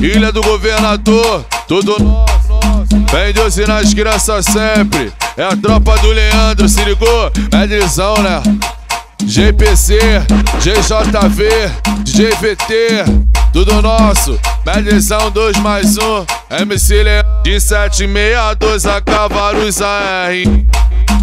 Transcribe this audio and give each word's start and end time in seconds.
Ilha 0.00 0.32
do 0.32 0.40
Governador, 0.42 1.44
tudo 1.68 1.98
nosso. 2.02 2.88
Vem 3.10 3.32
Deus 3.32 3.56
e 3.58 3.66
nas 3.66 3.92
crianças 3.92 4.46
sempre. 4.46 5.12
É 5.36 5.44
a 5.44 5.56
tropa 5.56 5.96
do 5.98 6.08
Leandro, 6.08 6.68
se 6.68 6.82
ligou? 6.84 7.30
Medrizão, 7.52 8.14
né? 8.22 8.42
GPC, 9.24 9.98
GJV, 10.60 11.70
DJ 12.02 12.30
VT, 12.30 13.04
tudo 13.52 13.82
nosso. 13.82 14.38
Medrizão 14.64 15.30
2 15.30 15.58
mais 15.58 15.98
1, 15.98 16.60
MC 16.60 17.02
Leandro. 17.02 17.30
De 17.42 17.60
762 17.60 18.86
a 18.86 19.00
Cavalos 19.00 19.82
AR. 19.82 20.32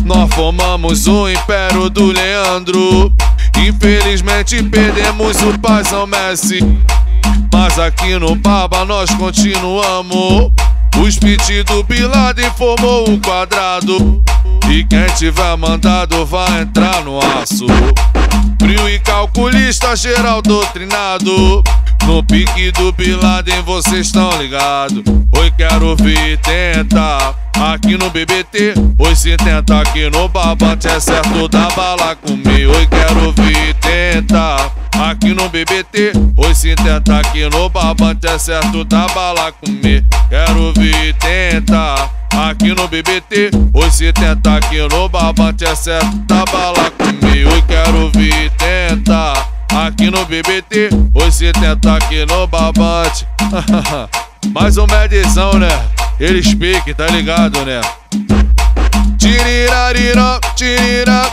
Nós 0.03 0.33
formamos 0.33 1.07
o 1.07 1.27
Império 1.29 1.89
do 1.89 2.11
Leandro. 2.11 3.13
Infelizmente 3.57 4.61
perdemos 4.63 5.41
o 5.41 5.57
Paizão 5.59 6.05
Messi. 6.05 6.59
Mas 7.53 7.77
aqui 7.79 8.17
no 8.17 8.35
Baba 8.35 8.85
nós 8.85 9.09
continuamos. 9.15 10.51
Os 11.01 11.17
pit 11.17 11.63
do 11.63 11.83
Bilado 11.83 12.41
formou 12.57 13.09
o 13.09 13.19
quadrado. 13.19 14.23
E 14.69 14.83
quem 14.83 15.05
tiver 15.15 15.55
mandado 15.57 16.25
vai 16.25 16.61
entrar 16.61 17.03
no 17.03 17.19
aço. 17.19 17.65
Frio 18.59 18.89
e 18.89 18.99
calculista, 18.99 19.95
geral 19.95 20.41
doutrinado. 20.41 21.63
No 22.05 22.23
pique 22.23 22.71
do 22.71 22.91
Biladen 22.91 23.61
vocês 23.63 24.07
estão 24.07 24.29
ligados. 24.41 25.03
Oi, 25.37 25.51
quero 25.51 25.95
ver 25.95 26.37
tentar. 26.37 27.35
Aqui 27.59 27.97
no 27.97 28.09
BBT, 28.09 28.75
oi 28.99 29.15
se 29.15 29.35
tenta 29.35 29.81
aqui 29.81 30.09
no 30.11 30.29
babante 30.29 30.87
é 30.87 30.99
certo 30.99 31.47
da 31.47 31.67
bala 31.69 32.15
comigo. 32.15 32.71
Oi, 32.71 32.87
quero 32.87 33.31
ver 33.33 33.73
tentar. 33.75 34.76
Aqui 35.27 35.35
no 35.35 35.49
BBT, 35.49 36.13
oi 36.37 36.55
se 36.55 36.73
tenta 36.73 37.19
aqui 37.19 37.49
no 37.49 37.67
babante 37.67 38.25
é 38.25 38.37
certo 38.39 38.85
da 38.85 39.07
bala 39.07 39.51
comer. 39.51 40.05
Quero 40.29 40.71
ver 40.71 41.13
tentar. 41.15 42.09
Aqui 42.31 42.73
no 42.73 42.87
BBT, 42.87 43.51
oi 43.73 43.91
se 43.91 44.13
tenta 44.13 44.55
aqui 44.55 44.79
no 44.87 45.09
babante 45.09 45.65
é 45.65 45.75
certo 45.75 46.15
da 46.19 46.45
bala 46.45 46.89
comer. 46.91 47.45
Oi, 47.45 47.61
quero 47.63 48.09
ver 48.11 48.49
tentar. 48.51 49.49
Aqui 49.85 50.09
no 50.09 50.23
BBT, 50.23 50.91
oi 51.13 51.29
se 51.29 51.51
tenta 51.51 51.95
aqui 51.95 52.25
no 52.25 52.47
babante. 52.47 53.27
Mais 54.55 54.77
um 54.77 54.87
medizão, 54.87 55.55
né? 55.55 55.67
Eles 56.21 56.53
piquem, 56.53 56.93
tá 56.93 57.07
ligado, 57.07 57.65
né? 57.65 57.81
Tirirarira, 59.17 60.39
tirira, 60.55 61.29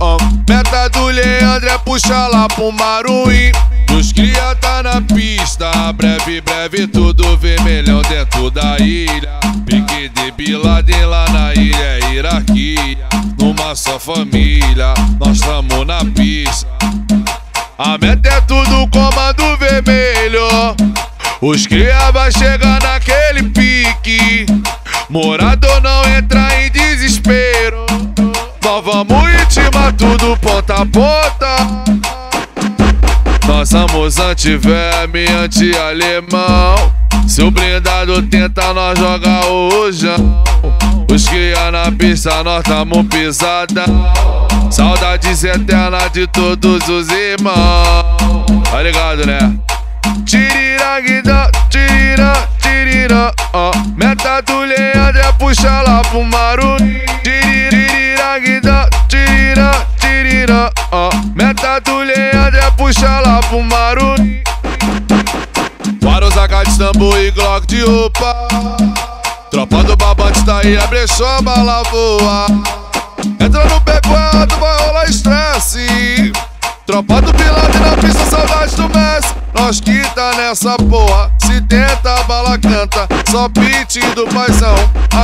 ó. 0.00 0.16
Meta 0.48 0.88
do 0.88 1.06
Leandro 1.06 1.68
é 1.68 1.78
puxar 1.78 2.28
lá 2.28 2.48
pro 2.48 2.72
Maruim. 2.72 3.52
Os 3.96 4.12
cria 4.12 4.54
tá 4.56 4.82
na 4.82 5.00
pista, 5.00 5.70
breve, 5.92 6.40
breve, 6.40 6.86
tudo 6.86 7.36
vermelhão 7.36 8.02
dentro 8.02 8.50
da 8.50 8.76
ilha. 8.78 9.38
Pique 9.66 10.08
de 10.08 10.30
Biladen 10.32 11.06
lá 11.06 11.28
na 11.30 11.54
ilha 11.54 11.76
é 11.76 12.00
hierarquia. 12.10 13.06
Numa 13.38 13.74
só 13.74 13.98
família, 13.98 14.94
nós 15.18 15.40
tamo 15.40 15.84
na 15.84 16.04
pista. 16.04 16.68
A 17.78 17.96
meta 17.98 18.28
é 18.28 18.40
tudo 18.42 18.88
comando 18.88 19.56
vermelho. 19.58 20.48
Os 21.40 21.66
cria 21.66 22.10
vai 22.10 22.32
chegar 22.32 22.80
naquele 22.82 23.44
pique. 23.50 24.46
Morador 25.08 25.80
não 25.82 26.04
entra 26.16 26.48
em 26.60 26.70
desespero. 26.70 27.83
Nós 28.74 28.84
vamos 28.84 29.40
intimar 29.40 29.92
tudo 29.92 30.36
ponta 30.38 30.74
a 30.74 30.84
ponta. 30.84 31.56
Nós 33.46 33.68
somos 33.68 34.18
anti-verme, 34.18 35.28
anti-alemão. 35.28 36.92
Se 37.28 37.40
o 37.42 37.52
blindado 37.52 38.20
tenta, 38.22 38.74
nós 38.74 38.98
joga 38.98 39.46
o 39.46 39.68
rojão. 39.68 40.42
Os 41.08 41.28
cria 41.28 41.70
na 41.70 41.92
pista, 41.92 42.42
nós 42.42 42.64
tamo 42.64 43.04
pisadão. 43.04 43.86
Saudades 44.72 45.44
eterna 45.44 46.08
de 46.08 46.26
todos 46.26 46.88
os 46.88 47.08
irmãos. 47.10 48.44
Tá 48.72 48.82
ligado, 48.82 49.24
né? 49.24 49.56
Tiriraguida, 50.26 51.48
tirira, 51.70 52.48
tirira, 52.60 53.32
ó. 53.52 53.70
Meta 53.96 54.40
do 54.42 54.62
Leandro 54.62 55.20
é 55.20 55.32
puxar 55.34 55.82
lá 55.82 56.00
pro 56.00 56.24
Maru. 56.24 56.73
Do 61.82 61.98
Leandro 61.98 62.56
é 62.56 62.70
puxar 62.70 63.20
lá 63.26 63.40
pro 63.40 63.60
Maru. 63.60 64.14
Para 66.00 66.28
os 66.28 66.38
AK 66.38 66.68
de 66.68 66.78
tambor 66.78 67.18
e 67.18 67.32
Glock 67.32 67.66
de 67.66 67.80
roupa. 67.80 68.46
Tropa 69.50 69.82
do 69.82 69.96
babante 69.96 70.44
tá 70.44 70.58
aí, 70.58 70.78
abre 70.78 71.04
só 71.08 71.42
bala 71.42 71.82
voa. 71.90 72.46
Entra 73.40 73.64
no 73.64 73.80
pecuado, 73.80 74.54
vai 74.56 74.86
rolar 74.86 75.04
estresse. 75.06 76.32
Tropa 76.86 77.20
do 77.20 77.34
Pilate 77.34 77.78
na 77.78 77.96
pista, 77.96 78.24
saudade 78.26 78.76
do 78.76 78.88
Messi. 78.96 79.34
Nós 79.52 79.80
que 79.80 80.00
tá 80.14 80.32
nessa 80.36 80.76
porra, 80.76 81.32
se 81.44 81.60
tenta, 81.62 82.20
a 82.20 82.22
bala 82.22 82.56
canta. 82.56 83.08
Só 83.28 83.48
pit 83.48 84.00
do 84.14 84.28
paizão, 84.28 84.76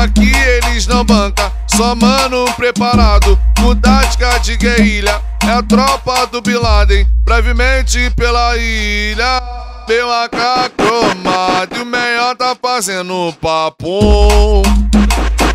aqui 0.02 0.32
eles 0.34 0.88
não 0.88 1.04
banca. 1.04 1.52
Só 1.68 1.94
mano 1.94 2.44
preparado, 2.56 3.38
com 3.60 3.76
tática 3.76 4.40
de 4.40 4.56
guerrilha. 4.56 5.29
É 5.46 5.52
a 5.52 5.62
tropa 5.62 6.26
do 6.26 6.40
Bin 6.40 6.54
Laden, 6.54 7.06
brevemente 7.24 8.10
pela 8.16 8.56
ilha. 8.56 9.42
Meu 9.88 10.12
AK 10.12 10.72
cromado 10.76 11.76
e 11.76 11.80
o 11.80 11.86
melhor 11.86 12.36
tá 12.36 12.56
fazendo 12.60 13.34
papo. 13.40 14.62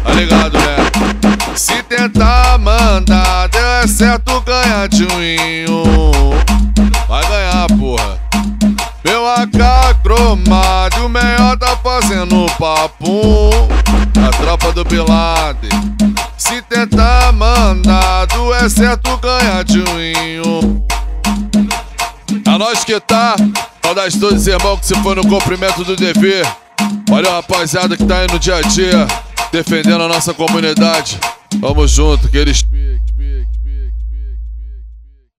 Tá 0.03 0.11
ligado, 0.11 0.57
né? 0.57 1.55
Se 1.55 1.81
tentar 1.83 2.57
mandar, 2.57 3.47
deu 3.47 3.65
é 3.65 3.87
certo 3.87 4.41
ganhar 4.41 4.89
de 4.89 5.03
um 5.05 6.35
Vai 7.07 7.25
ganhar, 7.27 7.67
porra. 7.79 8.19
Meu 9.05 9.25
AK 9.25 10.01
cromado, 10.03 10.97
e 10.97 11.01
o 11.01 11.09
melhor 11.09 11.57
tá 11.57 11.77
fazendo 11.77 12.45
papo. 12.59 13.51
A 14.27 14.29
tropa 14.31 14.73
do 14.73 14.83
Pilate. 14.83 15.69
Se 16.37 16.61
tentar 16.63 17.31
mandar, 17.31 17.44
é 18.65 18.69
certo 18.69 19.17
ganhar 19.17 19.63
de 19.63 19.79
um 19.79 20.85
É 22.45 22.57
nós 22.57 22.83
que 22.83 22.99
tá. 22.99 23.35
Saudades 23.83 24.19
todos 24.19 24.41
os 24.41 24.47
irmãos 24.47 24.79
que 24.79 24.87
se 24.87 24.95
foi 24.95 25.15
no 25.15 25.27
cumprimento 25.27 25.83
do 25.83 25.95
dever. 25.95 26.45
Valeu, 27.07 27.31
rapaziada 27.31 27.95
que 27.95 28.03
tá 28.03 28.19
aí 28.19 28.27
no 28.31 28.39
dia 28.39 28.55
a 28.55 28.61
dia, 28.61 29.07
defendendo 29.51 30.03
a 30.03 30.07
nossa 30.07 30.33
comunidade. 30.33 31.19
Vamos 31.59 31.91
junto, 31.91 32.27
que 32.27 32.37
eles 32.37 32.63
pique, 32.63 32.99
pique. 32.99 33.04